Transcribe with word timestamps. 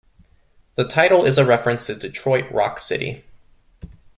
The 0.77 0.87
title 0.87 1.25
is 1.25 1.37
a 1.37 1.45
reference 1.45 1.85
to 1.85 1.93
Detroit 1.93 2.49
Rock 2.51 2.79
City. 2.79 3.23